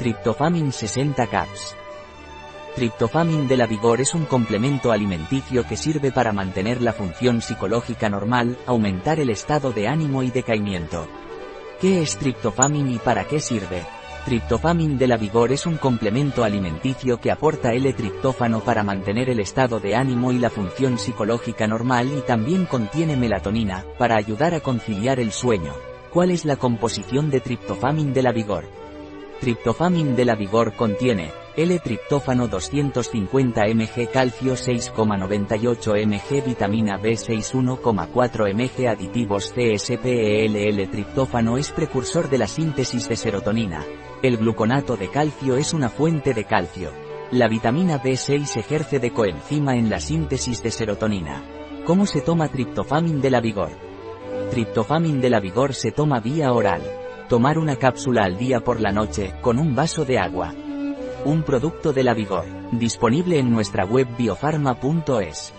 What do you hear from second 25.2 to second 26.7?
el sueño. ¿Cuál es la